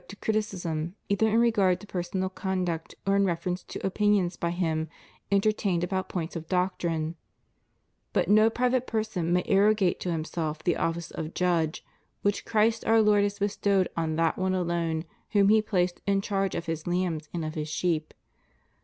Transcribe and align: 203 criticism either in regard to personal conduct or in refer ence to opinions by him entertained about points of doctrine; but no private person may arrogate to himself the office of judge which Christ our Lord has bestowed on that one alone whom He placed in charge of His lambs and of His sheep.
203 0.07 0.17
criticism 0.25 0.95
either 1.09 1.27
in 1.27 1.37
regard 1.39 1.79
to 1.79 1.85
personal 1.85 2.27
conduct 2.27 2.95
or 3.05 3.15
in 3.15 3.23
refer 3.23 3.51
ence 3.51 3.61
to 3.61 3.77
opinions 3.85 4.35
by 4.35 4.49
him 4.49 4.89
entertained 5.31 5.83
about 5.83 6.09
points 6.09 6.35
of 6.35 6.47
doctrine; 6.47 7.13
but 8.11 8.27
no 8.27 8.49
private 8.49 8.87
person 8.87 9.31
may 9.31 9.43
arrogate 9.45 9.99
to 9.99 10.11
himself 10.11 10.63
the 10.63 10.75
office 10.75 11.11
of 11.11 11.35
judge 11.35 11.85
which 12.23 12.45
Christ 12.45 12.83
our 12.85 12.99
Lord 12.99 13.21
has 13.21 13.37
bestowed 13.37 13.89
on 13.95 14.15
that 14.15 14.39
one 14.39 14.55
alone 14.55 15.05
whom 15.33 15.49
He 15.49 15.61
placed 15.61 16.01
in 16.07 16.21
charge 16.21 16.55
of 16.55 16.65
His 16.65 16.87
lambs 16.87 17.29
and 17.31 17.45
of 17.45 17.53
His 17.53 17.69
sheep. 17.69 18.15